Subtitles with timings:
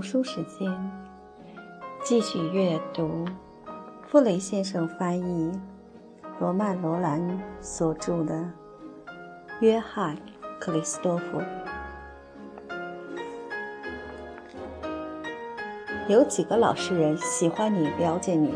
[0.00, 0.74] 读书时间，
[2.02, 3.26] 继续阅读
[4.08, 5.52] 傅雷先生翻译、
[6.38, 8.34] 罗曼·罗兰所著的
[9.60, 10.16] 《约翰·
[10.58, 11.38] 克里斯多夫》。
[16.08, 18.54] 有几个老实人喜欢你、了解你，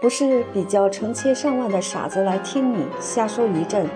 [0.00, 3.88] 不是比较成千上万的傻子来听你瞎说一阵，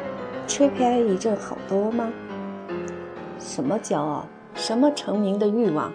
[0.48, 2.12] 吹拍一阵好多吗？
[3.38, 4.26] 什么骄傲？
[4.56, 5.92] 什么成名的欲望？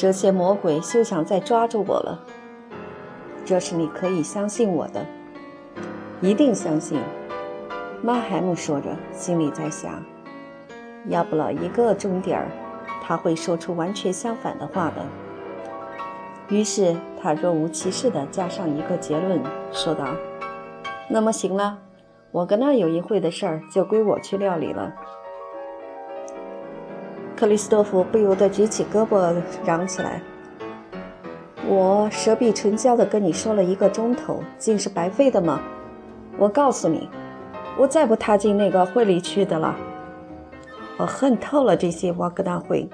[0.00, 2.18] 这些魔鬼休想再抓住我了。
[3.44, 5.04] 这是你可以相信我的，
[6.22, 6.98] 一定相信。
[8.00, 10.02] 马海姆说着，心里在想：
[11.08, 12.46] 要不了一个钟点儿，
[13.02, 15.04] 他会说出完全相反的话的。
[16.48, 19.38] 于是他若无其事地加上一个结论，
[19.70, 20.06] 说道
[21.10, 21.78] ：“那么行了，
[22.30, 24.94] 我跟那有一会的事儿就归我去料理了。”
[27.40, 30.20] 克里斯多夫不由得举起胳膊嚷起来
[31.66, 35.58] ：“我舌臂唇焦地跟你说了一个钟头，竟是白费的吗？
[36.36, 37.08] 我告诉你，
[37.78, 39.74] 我再不踏进那个会里去的了。
[40.98, 42.86] 我恨透了这些瓦格纳会，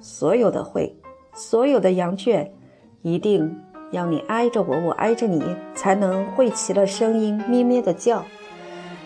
[0.00, 0.94] 所有的会，
[1.32, 2.52] 所有的羊圈，
[3.00, 3.58] 一定
[3.90, 5.42] 要你挨着我，我挨着你，
[5.74, 8.22] 才能会齐了声音，咩咩的叫。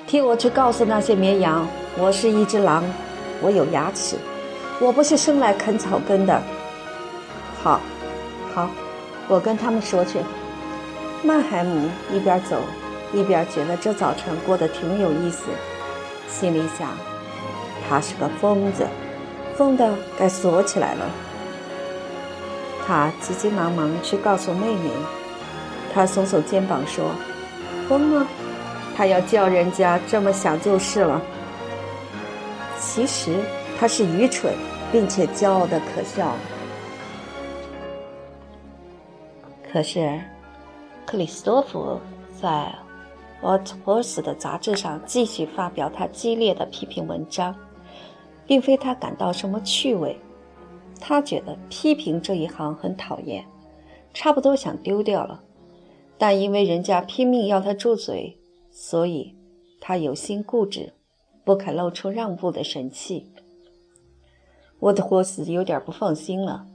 [0.08, 1.64] 替我去告诉那些绵羊，
[1.96, 2.82] 我是一只狼，
[3.40, 4.16] 我有牙齿。”
[4.80, 6.42] 我不是生来啃草根的。
[7.62, 7.80] 好，
[8.54, 8.70] 好，
[9.28, 10.18] 我跟他们说去。
[11.22, 12.56] 曼海姆一边走，
[13.12, 15.44] 一边觉得这早晨过得挺有意思，
[16.26, 16.88] 心里想：
[17.86, 18.86] 他是个疯子，
[19.54, 21.04] 疯的该锁起来了。
[22.86, 24.90] 他急急忙忙去告诉妹妹，
[25.92, 27.10] 他耸耸肩膀说
[27.86, 28.26] ：“疯吗？
[28.96, 31.20] 他要叫人家这么想就是了。
[32.78, 33.36] 其实
[33.80, 34.54] 他是愚蠢。”
[34.92, 36.34] 并且骄傲的可笑。
[39.72, 40.20] 可是，
[41.06, 42.00] 克里斯多夫
[42.42, 42.74] 在
[43.46, 47.54] 《What Was》的杂志上继续发表他激烈的批评文章，
[48.48, 50.18] 并非他感到什么趣味。
[50.98, 53.46] 他觉得批评这一行很讨厌，
[54.12, 55.40] 差不多想丢掉了。
[56.18, 58.36] 但因为人家拼命要他住嘴，
[58.72, 59.36] 所以
[59.80, 60.92] 他有心固执，
[61.44, 63.30] 不肯露出让步的神气。
[64.80, 66.66] 沃特霍斯有点不放心了，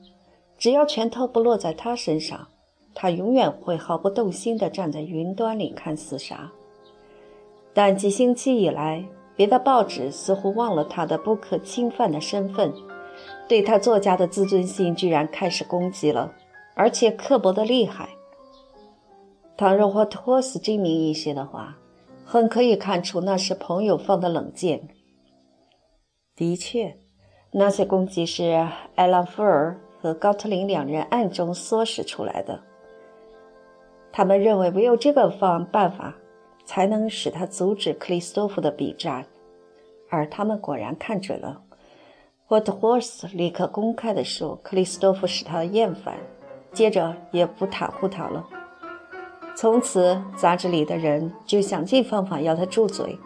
[0.58, 2.48] 只要拳头不落在他身上，
[2.94, 6.52] 他永远会毫不动心地站在云端里看厮杀。
[7.74, 9.06] 但几星期以来，
[9.36, 12.72] 别的报纸似乎忘了他的不可侵犯的身份，
[13.50, 16.32] 对他作家的自尊心居然开始攻击了，
[16.76, 18.10] 而且刻薄得厉害。
[19.58, 21.78] 倘若沃特霍斯精明一些的话，
[22.24, 24.90] 很可以看出那是朋友放的冷箭。
[26.36, 27.00] 的确。
[27.58, 32.60] 那些攻击是艾拉夫尔和高特林两人暗中唆使出来的。
[34.12, 36.14] 他们认为唯有这个方办法，
[36.66, 39.26] 才能使他阻止克里斯托夫的笔战，
[40.10, 41.62] 而他们果然看准了。
[42.46, 46.18] 霍特霍斯立刻公开地说：“克里斯托夫使他厌烦。”
[46.74, 48.46] 接着也不袒护他了。
[49.56, 53.18] 从此，杂志里的人就想尽方法要他住嘴。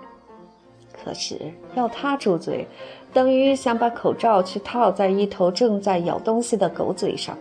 [1.03, 1.39] 可是
[1.75, 2.67] 要他住嘴，
[3.13, 7.37] 等于想把口罩去套在一头正在咬东西的狗嘴上。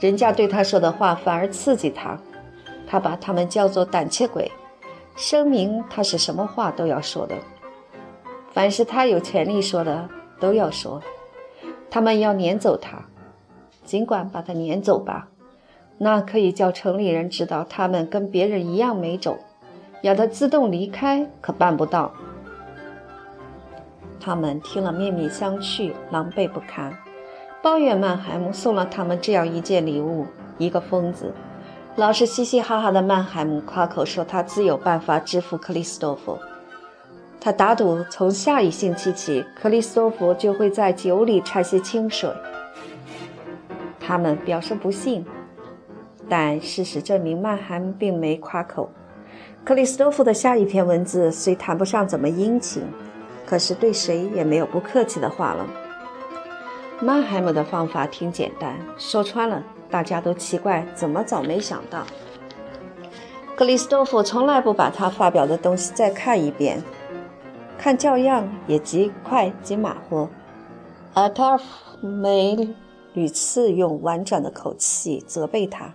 [0.00, 2.16] 人家对他说的话反而刺激他，
[2.86, 4.50] 他把他们叫做胆怯鬼，
[5.16, 7.34] 声明他是什么话都要说的，
[8.52, 10.08] 凡是他有权利说的
[10.38, 11.02] 都要说。
[11.90, 13.06] 他们要撵走他，
[13.84, 15.28] 尽管把他撵走吧，
[15.96, 19.38] 那可以叫城里人知道他们跟别人一样没种。
[20.02, 22.12] 要他自动离开，可办不到。
[24.28, 26.92] 他们听了面面相觑，狼狈不堪，
[27.62, 30.26] 抱怨曼海姆送了他们这样一件礼物。
[30.58, 31.32] 一个疯子，
[31.96, 36.38] 老是嘻嘻哈哈的曼海姆夸口说他自有办法制服克里斯多夫。
[37.40, 42.30] 他打赌从下一星期起，克里斯多夫就会在酒里掺些清水。
[43.98, 45.24] 他们表示不信，
[46.28, 48.90] 但事实证明曼海姆并没夸口。
[49.64, 52.82] 克里斯多夫的下一篇文字虽谈不上怎么殷勤。
[53.48, 55.66] 可是对谁也没有不客气的话了。
[57.00, 62.04] 曼海姆的方法挺简单，说穿了，大家都奇怪怎么早没想到。
[63.56, 66.82] 克里斯多夫从来不把他发表的东西再看一遍，
[67.78, 70.28] 看教样也极快极马虎。
[71.14, 71.64] 阿塔夫
[72.06, 72.74] 梅
[73.14, 75.94] 屡次用婉转的口气责备他，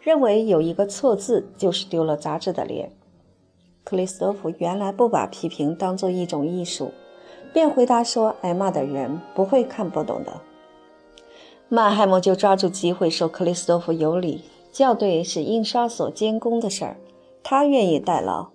[0.00, 2.90] 认为有一个错字就是丢了杂志的脸。
[3.84, 6.92] 克里斯托夫原来不把批评当作一种艺术，
[7.52, 10.40] 便回答说：“挨骂的人不会看不懂的。”
[11.68, 16.96] 曼海姆就抓住机会说克里斯托夫有理，校对是印刷所监工的事儿，
[17.42, 18.48] 他愿意代劳。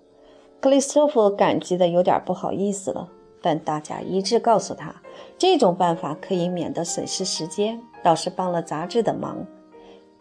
[0.60, 3.08] 克里斯托弗感激的有点不好意思了，
[3.42, 5.02] 但大家一致告诉他，
[5.36, 9.46] 这种办法可以免得损失时间，倒是帮了杂志的忙。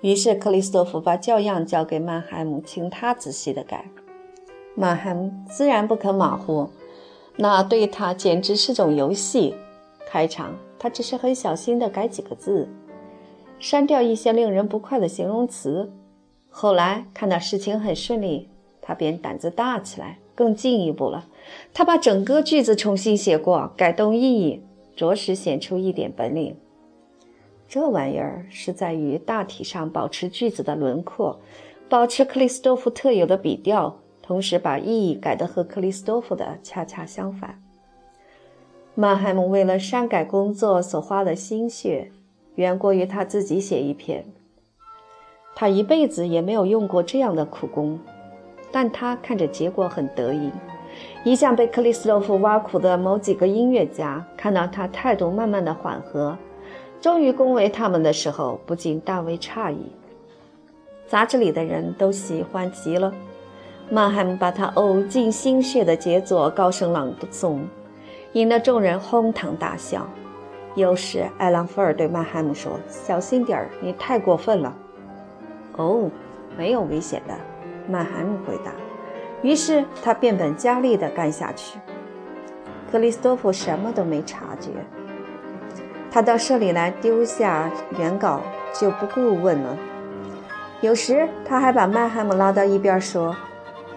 [0.02, 3.90] 于是克里斯托弗把教样交给曼海姆，请他仔细的改。
[4.80, 6.70] 曼海姆自然不肯马虎，
[7.36, 9.56] 那对他简直是种游戏。
[10.08, 12.70] 开场他只是很小心的改几个字。
[13.58, 15.92] 删掉一些令人不快的形容词。
[16.48, 21.26] 后来看到事情很顺利，他便胆子大起来，更进一步了。
[21.74, 24.62] 他把整个句子重新写过，改动意义，
[24.96, 26.56] 着实显出一点本领。
[27.68, 31.40] 这玩意儿是在于大体上保持句子的轮廓，
[31.90, 33.98] 保持克里斯多夫特有的笔调，
[34.28, 37.62] 同时把意义改得和克里斯多夫的恰恰相反。
[38.94, 42.12] 曼海姆为了删改工作所花的心血。
[42.56, 44.26] 远过于他自己写一篇，
[45.56, 48.00] 他一辈子也没有用过这样的苦功，
[48.72, 50.52] 但他看着结果很得意。
[51.24, 56.36] 一向被克里斯托夫挖苦的某几个音乐家看到他态度慢慢的缓和，
[57.00, 59.92] 终于恭维他们的时候，不禁大为诧异。
[61.06, 63.14] 杂志里的人都喜欢极了，
[63.90, 67.62] 曼海姆把他呕尽心血的杰作高声朗诵，
[68.34, 70.06] 引得众人哄堂大笑。
[70.76, 74.76] 有时，艾朗菲尔对曼海姆说：“小心点儿，你太过分了。
[75.78, 76.12] ”“哦，
[76.58, 77.34] 没有危险的。”
[77.88, 78.74] 曼海姆回答。
[79.42, 81.80] 于是他变本加厉地干下去。
[82.92, 84.70] 克里斯托夫什么都没察觉。
[86.12, 88.42] 他到社里来丢下原稿，
[88.74, 89.78] 就不顾问了。
[90.82, 93.36] 有时他还把曼海姆拉到一边说：“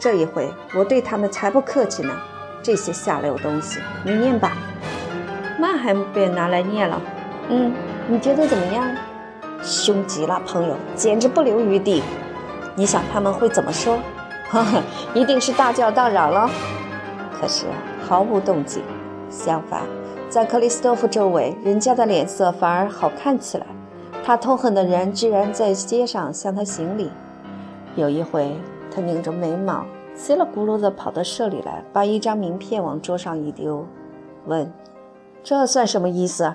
[0.01, 2.13] 这一回我对他们才不客气呢，
[2.63, 4.57] 这些下流东西，你念吧。”
[5.61, 7.01] 曼海姆被拿来念了，
[7.51, 7.73] 嗯，
[8.09, 8.91] 你觉得怎么样？
[9.63, 12.03] 凶极了，朋友，简直不留余地。
[12.75, 13.99] 你想他们会怎么说？
[14.49, 14.83] 呵呵，
[15.13, 16.49] 一定是大叫大嚷了。
[17.39, 17.67] 可是
[18.09, 18.83] 毫无动静，
[19.29, 19.83] 相反，
[20.31, 23.67] 在克里斯托夫周围，人家的脸色反而好看起来。
[24.25, 27.11] 他痛恨的人居然在街上向他行礼。
[27.97, 28.57] 有一回，
[28.91, 29.85] 他拧着眉毛，
[30.17, 33.87] 呲了咕噜地跑到社里来，把一张名片往桌上一丢，
[34.47, 34.71] 问。
[35.43, 36.55] 这算什么意思？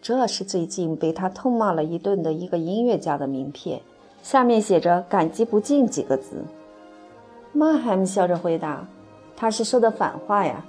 [0.00, 3.80] 这是最近被他痛骂了一顿的一个音乐家的名片，
[4.22, 6.42] 下面写着“感激不尽”几个字。
[7.52, 8.86] 曼海姆笑着回答
[9.36, 10.64] ：“他是说的反话呀。”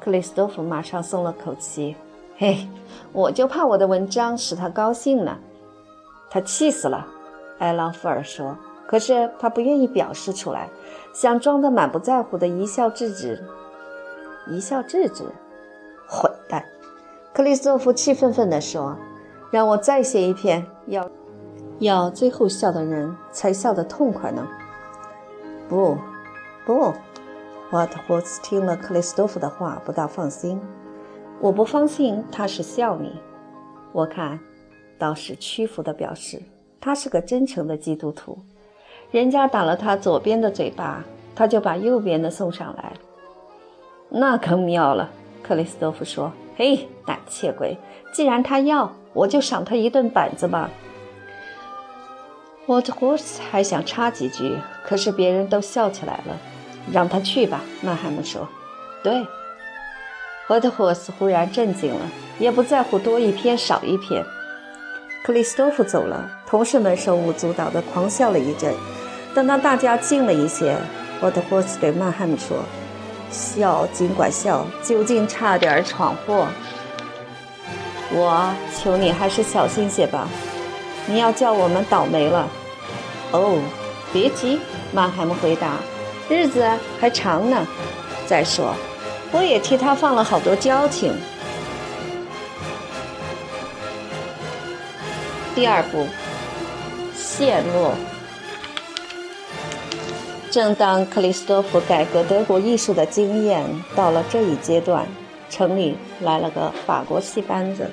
[0.00, 1.94] 克里斯多夫马上松了口气
[2.38, 2.68] ：“嘿，
[3.12, 5.36] 我就怕我的文章使他高兴呢。”
[6.30, 7.06] 他气死了，
[7.58, 8.56] 埃朗福尔说。
[8.88, 10.70] 可是他不愿意表示出来，
[11.12, 13.38] 想装得满不在乎的一笑置之。
[14.48, 15.24] 一笑置之。
[16.08, 16.64] 混蛋！
[17.34, 18.96] 克里斯托夫气愤愤地说
[19.52, 21.06] ：“让我再写一篇，要
[21.80, 24.48] 要最后笑的人才笑得痛快呢。”
[25.68, 25.98] 不，
[26.64, 26.94] 不，
[27.72, 30.58] 瓦特霍斯听了克里斯托夫的话，不大放心。
[31.40, 33.20] 我不放心他是笑你，
[33.92, 34.40] 我看
[34.98, 36.40] 倒是屈服的表示。
[36.80, 38.38] 他是个真诚的基督徒，
[39.10, 41.02] 人家打了他左边的嘴巴，
[41.34, 42.92] 他就把右边的送上来，
[44.10, 45.08] 那可妙了。
[45.42, 47.78] 克里斯多夫说：“嘿，胆怯鬼！
[48.12, 50.68] 既然他要，我就赏他一顿板子吧。”
[52.66, 56.36] 沃特霍斯还想插几句，可是别人都笑起来了。
[56.92, 58.46] 让他去吧，曼海姆说。
[59.02, 59.26] “对。”
[60.50, 62.00] 沃特霍斯忽然震惊了，
[62.38, 64.22] 也不在乎多一篇少一篇。
[65.24, 68.74] 克里斯多夫走了，同事们手舞足蹈地狂笑了一阵。
[69.38, 70.76] 等到大家静了一些，
[71.20, 72.58] 沃特霍斯对曼海姆说。
[73.30, 76.48] 笑，尽管笑，究竟差点闯祸。
[78.10, 80.26] 我求你还是小心些吧，
[81.06, 82.48] 你要叫我们倒霉了。
[83.30, 83.60] 哦，
[84.12, 84.58] 别急，
[84.90, 85.74] 曼海姆回答，
[86.28, 86.68] 日子
[86.98, 87.64] 还长呢。
[88.26, 88.74] 再说，
[89.30, 91.14] 我也替他放了好多交情。
[95.54, 96.08] 第二步，
[97.14, 97.94] 陷落。
[100.50, 103.64] 正当克里斯多夫改革德国艺术的经验
[103.94, 105.06] 到了这一阶段，
[105.50, 107.90] 城里来了个法国戏班子。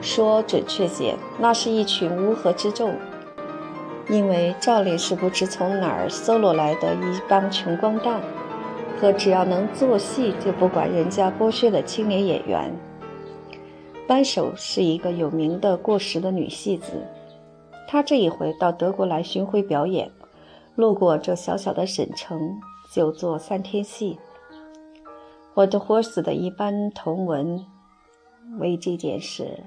[0.00, 2.94] 说准确些，那是一群乌合之众，
[4.08, 8.22] 因为照例是不知从哪儿搜罗来的一帮穷光蛋，
[8.98, 12.74] 和只要能做戏就不管人家剥削的青年演员。
[14.06, 16.92] 班首是一个有名的过时的女戏子，
[17.86, 20.10] 她这一回到德国来巡回表演。
[20.76, 22.60] 路过这小小的省城，
[22.92, 24.18] 就做三天戏。
[25.54, 27.64] 沃特霍斯的一般同文
[28.58, 29.64] 为这件事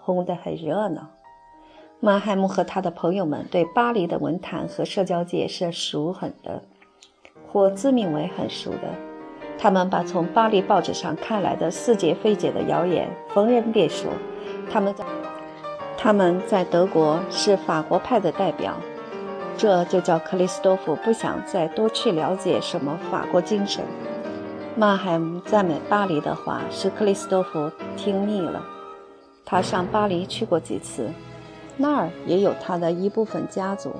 [0.00, 1.08] 轰得很热闹。
[2.00, 6.62] 马海姆和他的朋友们对巴黎的文坛和社交界是熟很的，
[7.52, 8.94] 或自命为很熟的。
[9.58, 14.10] 他们把从巴黎报纸上看来的似解非解的谣言逢人便说。
[14.70, 15.04] 他们在
[15.98, 18.74] 他们在德国是法国派的代表，
[19.56, 23.84] 这就叫克里斯多夫不想再多去了解什么法国精神。
[24.76, 28.62] 曼海姆赞美巴黎的话使克里斯多夫听腻了。
[29.44, 31.08] 他上巴黎去过几次。
[31.78, 33.92] 那儿也有他的一部分家族，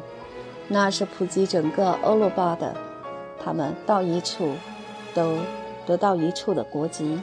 [0.66, 2.74] 那是普及整个欧罗巴的。
[3.38, 4.52] 他们到一处，
[5.14, 5.36] 都
[5.84, 7.20] 得到一处的国籍，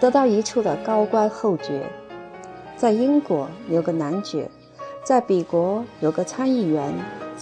[0.00, 1.86] 得到一处的高官厚爵。
[2.74, 4.50] 在英国有个男爵，
[5.04, 6.90] 在比国有个参议员，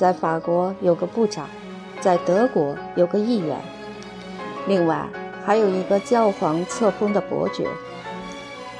[0.00, 1.46] 在法国有个部长，
[2.00, 3.60] 在德国有个议员，
[4.66, 5.06] 另外
[5.44, 7.68] 还有一个教皇册封的伯爵。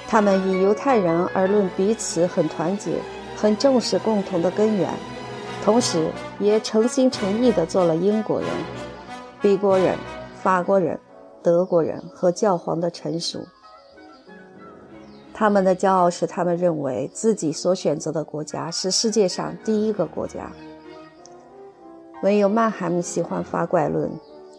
[0.08, 2.92] 他们以犹太人而论，彼此很团结。
[3.36, 4.90] 很重视共同的根源，
[5.62, 8.48] 同时也诚心诚意地做了英国人、
[9.42, 9.96] 比国人、
[10.42, 10.98] 法国人、
[11.42, 13.46] 德国人和教皇的臣属。
[15.32, 20.50] 他们的骄傲使他们认为自己所选择的国家是世界上第一个国家。
[22.22, 24.10] 唯有曼海姆喜欢发怪论，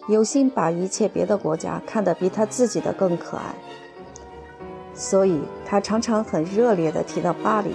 [0.09, 3.53] 有心把一切别的国家看得比他自己的更可爱，
[4.95, 7.73] 所以他常常很热烈地提到巴黎。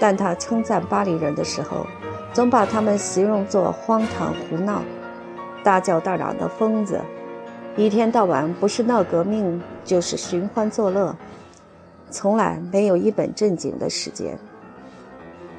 [0.00, 1.86] 但他称赞巴黎人的时候，
[2.32, 4.82] 总把他们形容作荒唐胡闹、
[5.62, 6.98] 大叫大嚷的疯子，
[7.76, 11.14] 一天到晚不是闹革命就是寻欢作乐，
[12.10, 14.38] 从来没有一本正经的时间。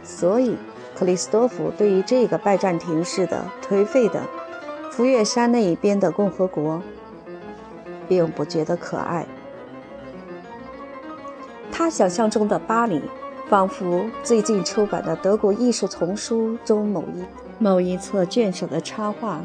[0.02, 0.58] 所以，
[0.96, 4.22] 克里斯多夫对于这个拜占庭式的颓废的
[4.92, 6.82] 福岳山那一边的共和国，
[8.08, 9.26] 并不觉得可爱。
[11.72, 13.02] 他想象中的巴黎。
[13.50, 17.26] 仿佛最近出版的德国艺术丛书中某一
[17.60, 19.42] 某一册卷首的插画，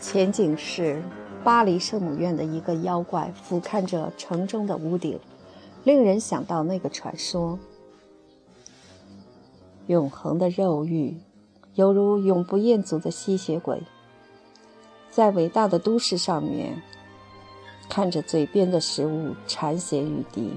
[0.00, 1.00] 前景是
[1.44, 5.20] 巴黎圣母院的一个妖怪俯瞰着城中的屋顶，
[5.84, 7.60] 令人想到那个传说：
[9.90, 11.16] 永恒的肉欲，
[11.74, 13.82] 犹如永不厌足的吸血鬼，
[15.10, 16.80] 在伟大的都市上面，
[17.88, 20.52] 看着嘴边的食物馋涎欲滴。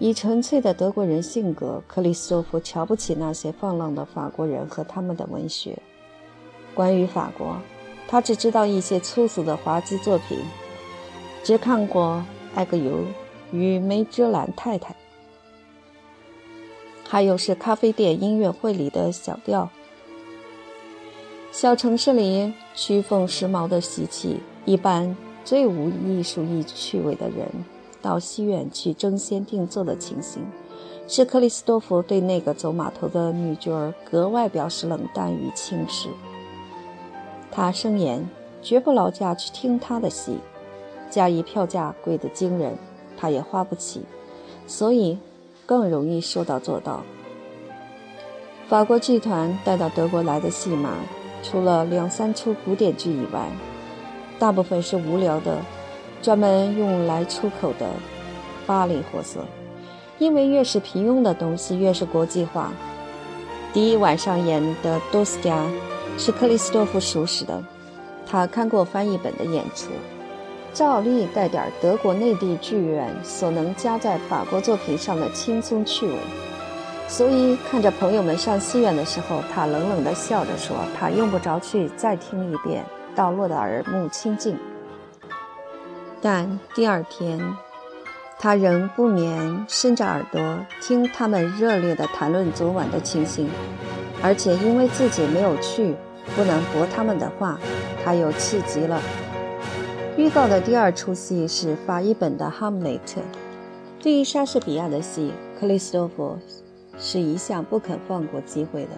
[0.00, 5.78] 以纯粹的德国人性格，克里斯托弗瞧不起那些放浪的法国人和他们的文学。
[6.74, 7.56] 关于法国，
[8.08, 10.40] 他只知道一些粗俗的滑稽作品，
[11.44, 12.24] 只看过
[12.56, 12.92] 《艾格尤》
[13.52, 14.92] 与《梅哲兰太太》，
[17.08, 19.68] 还有是咖啡店音乐会里的小调。
[21.52, 27.48] 小城市里曲风时髦的习气，一般最无艺术意趣味的人。
[28.02, 30.40] 到戏院去争先定做的情形，
[31.08, 36.08] 是克里斯多夫对那个走马头的女角儿格外表示冷淡与轻视。
[37.50, 38.28] 他声言
[38.62, 40.36] 绝不劳驾去听他的戏，
[41.10, 42.76] 加一票价贵得惊人，
[43.16, 44.02] 他也花不起，
[44.68, 45.18] 所以
[45.66, 47.02] 更容易说到做到。
[48.68, 50.94] 法国剧团带到德国来的戏码，
[51.42, 53.50] 除了两三出古典剧以外，
[54.38, 55.58] 大部分是无聊的。
[56.22, 57.86] 专门用来出口的
[58.66, 59.44] 巴黎货色，
[60.18, 62.72] 因为越是平庸的东西，越是国际化。
[63.72, 65.64] 第一晚上演的多斯加
[66.18, 67.62] 是克里斯多夫熟识的，
[68.26, 69.90] 他看过翻译本的演出，
[70.76, 76.18] 照例带点德国内地剧院所能加在法国作品上的轻松趣味。
[77.08, 84.54] 所以看着朋友们上戏院的时候，他冷冷地笑着说：“他用不着去再听一遍，到落得耳目清净。”
[86.20, 87.40] 但第二天，
[88.38, 93.48] 他仍不免伸着耳朵听他们热烈地谈论昨晚的情形，
[94.22, 95.94] 而且因为自己没有去，
[96.34, 97.58] 不能驳他们的话，
[98.04, 99.00] 他又气极了。
[100.16, 103.20] 预告的第二出戏是法译本的《哈姆雷特》。
[104.02, 105.30] 对于莎士比亚的戏，
[105.60, 106.38] 克里斯托弗
[106.98, 108.90] 是一向不肯放过机会的。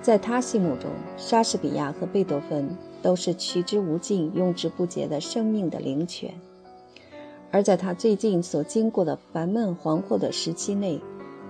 [0.00, 2.68] 在他心目中，莎士比亚和贝多芬。
[3.00, 6.34] 都是取之无尽、用之不竭的生命的灵泉，
[7.52, 11.00] 而在他最近所经过的烦闷惶惑的时期内，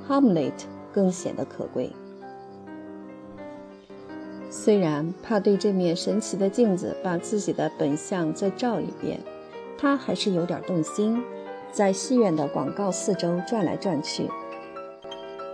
[0.06, 1.90] 哈姆雷特更显得可贵。
[4.50, 9.20] 虽然怕对这面神奇的镜子把自己的本相再照一遍，
[9.76, 11.22] 他还是有点动心，
[11.70, 14.28] 在戏院的广告四周转来转去，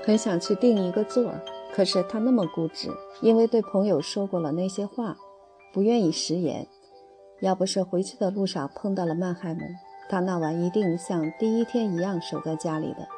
[0.04, 1.40] 很想去订一个座儿。
[1.72, 2.88] 可是他那么固执，
[3.20, 5.16] 因为对朋友说过了那些话。
[5.72, 6.68] 不愿意食言，
[7.40, 9.60] 要不是回去的路上碰到了曼海姆，
[10.08, 13.08] 他那晚一定像第一天一样守在家里的。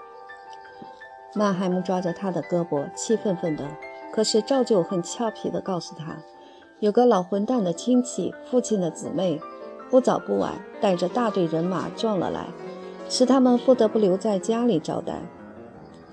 [1.35, 3.69] 曼海姆抓着他的胳膊，气愤愤的，
[4.17, 6.17] 可是照旧很俏皮地告诉他，
[6.81, 9.39] 有个老混蛋的亲戚，父亲的姊妹，
[9.91, 12.49] 不早不晚带着大队人马撞了来，
[13.11, 15.21] 使他们不得不留在家里招待。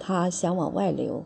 [0.02, 1.24] 他想往外流，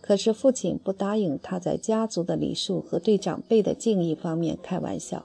[0.00, 5.24] 可是父亲不答应他在家族的礼数和对长辈的敬意方面开玩笑。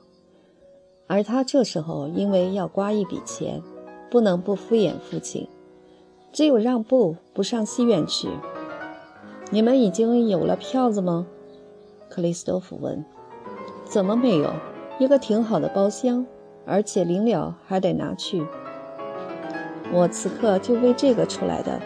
[1.06, 3.62] 而他这时候因为要刮一笔钱，
[4.10, 5.48] 不能不敷衍父亲，
[6.34, 8.28] 只有让步不上戏院去。
[9.52, 11.26] 你们已经有了票子吗？
[12.08, 13.04] 克里斯多夫问。
[13.84, 14.52] 怎么没有？
[15.00, 16.26] 一个挺好的包厢，
[16.66, 18.46] 而且临了还得拿去。
[19.92, 21.82] 我此刻就为这个出来的，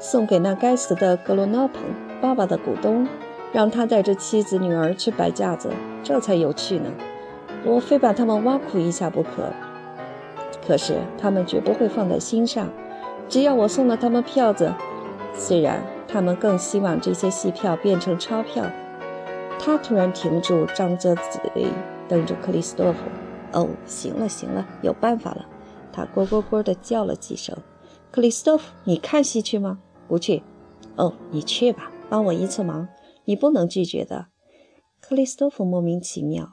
[0.00, 1.82] 送给那该死的格罗纳彭
[2.22, 3.06] 爸爸的股东，
[3.52, 5.70] 让他带着妻子女儿去摆架子，
[6.02, 6.90] 这才有趣呢。
[7.66, 9.52] 我非把他们挖苦一下不可，
[10.66, 12.66] 可是他们绝不会放在心上。
[13.28, 14.72] 只要我送了他们票子，
[15.34, 15.82] 虽然
[16.14, 18.70] 他们更希望这些戏票变成钞票。
[19.58, 21.66] 他突然停住，张着嘴
[22.08, 23.00] 瞪着克里斯多夫。
[23.52, 25.44] 哦，行了行了，有办法了。
[25.92, 27.58] 他咕咕咕地叫了几声。
[28.12, 29.80] 克里斯多夫，你看戏去吗？
[30.06, 30.44] 不去。
[30.94, 32.86] 哦，你去吧，帮我一次忙，
[33.24, 34.26] 你不能拒绝的。
[35.00, 36.52] 克里斯多夫莫名其妙。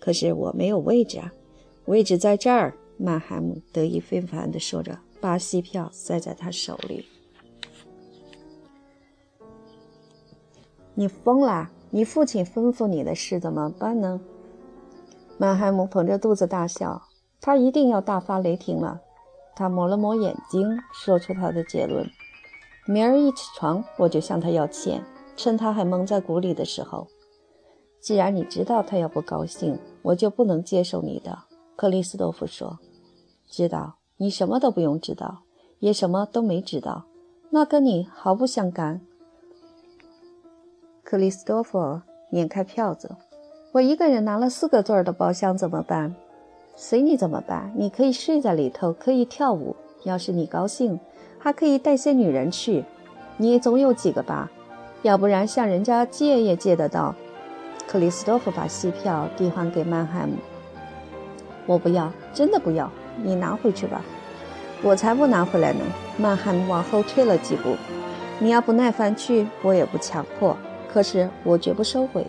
[0.00, 1.32] 可是我没有位置啊，
[1.84, 2.76] 位置在这儿。
[2.98, 7.06] 曼海姆得意非凡地说着，把戏票塞在他手里。
[10.98, 11.70] 你疯了？
[11.90, 14.20] 你父亲吩咐你的事怎么办呢？
[15.38, 17.02] 曼海姆捧着肚子大笑，
[17.40, 19.02] 他一定要大发雷霆了。
[19.54, 22.06] 他抹了抹眼睛，说出他的结论：
[22.86, 25.04] 明儿一起床，我就向他要钱，
[25.36, 27.06] 趁他还蒙在鼓里的时候。
[28.00, 31.38] 既然你知道他要不高兴，我就不能接受你的。”
[31.76, 32.78] 克里斯多夫说。
[33.46, 33.98] “知道？
[34.16, 35.42] 你什么都不用知道，
[35.78, 37.04] 也什么都没知道，
[37.50, 39.02] 那跟你毫不相干。”
[41.08, 43.12] 克里斯多夫捻开票子
[43.70, 46.16] ：“我一个人拿了四个座的包厢怎么办？
[46.74, 47.70] 随你怎么办。
[47.76, 50.98] 你可以睡在里头，可以跳舞，要是你高兴，
[51.38, 52.84] 还可以带些女人去。
[53.36, 54.50] 你总有几个吧？
[55.02, 57.14] 要不然向人家借也借得到。”
[57.86, 60.32] 克里斯多夫把戏票递还给曼海姆。
[61.66, 62.90] 我不要，真的不要，
[63.22, 64.02] 你拿回去吧。
[64.82, 65.84] 我才不拿回来呢。
[66.18, 67.76] 曼海姆往后退了几步。
[68.40, 70.56] 你要不耐烦去，我也不强迫。
[70.92, 72.26] 可是我绝不收回。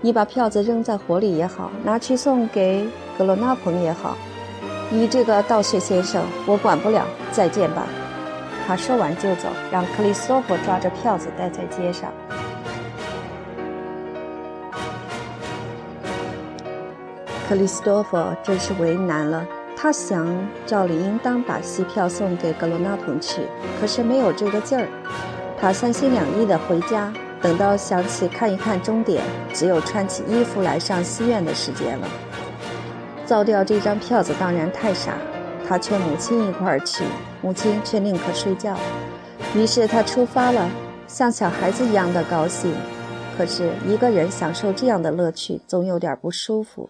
[0.00, 4.16] 你把票子扔在火里也好，拿去送给格罗纳彭也好。
[4.90, 7.06] 你这个道学先生，我管不了。
[7.32, 7.86] 再见吧。
[8.66, 12.12] 他说完就走，让克里斯托夫抓着票子待在街上。
[17.48, 19.44] 克里斯托夫真是为难了。
[19.76, 20.26] 他想，
[20.64, 23.42] 照理应当把戏票送给格罗纳彭去，
[23.78, 24.88] 可是没有这个劲儿。
[25.60, 27.12] 他三心两意地回家，
[27.44, 32.08] 等到想起看一看终点，只有穿起衣服来上戏院的时间了。
[33.26, 35.18] 造掉这张票子当然太傻。
[35.68, 37.04] 他劝母亲一块儿去，
[37.42, 38.74] 母亲却宁可睡觉。
[39.54, 40.70] 于是他出发了，
[41.06, 42.72] 像小孩子一样的高兴。
[43.36, 46.88] 可是一个人享受这样的乐趣，总有点不舒服。